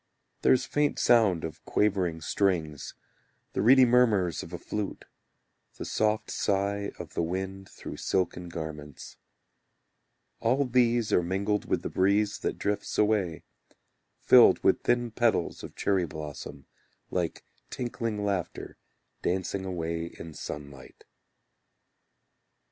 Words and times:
There 0.41 0.51
is 0.51 0.65
faint 0.65 0.97
sound 0.97 1.43
of 1.43 1.63
quavering 1.63 2.21
strings, 2.21 2.95
The 3.53 3.61
reedy 3.61 3.85
murmurs 3.85 4.41
of 4.41 4.51
a 4.51 4.57
flute, 4.57 5.05
The 5.77 5.85
soft 5.85 6.31
sigh 6.31 6.91
of 6.97 7.13
the 7.13 7.21
wind 7.21 7.69
through 7.69 7.97
silken 7.97 8.49
garments; 8.49 9.17
All 10.39 10.65
these 10.65 11.13
are 11.13 11.21
mingled 11.21 11.65
With 11.65 11.83
the 11.83 11.89
breeze 11.91 12.39
that 12.39 12.57
drifts 12.57 12.97
away, 12.97 13.43
Filled 14.23 14.63
with 14.63 14.81
thin 14.81 15.11
petals 15.11 15.61
of 15.61 15.75
cherry 15.75 16.07
blossom, 16.07 16.65
Like 17.11 17.45
tinkling 17.69 18.25
laughter 18.25 18.79
dancing 19.21 19.65
away 19.65 20.05
in 20.17 20.33
sunlight. 20.33 21.05